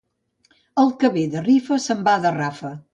El 0.85 0.89
que 1.03 1.13
ve 1.19 1.27
de 1.37 1.45
rifa 1.51 1.81
se'n 1.87 2.05
va 2.11 2.19
de 2.27 2.37
rafa. 2.43 2.79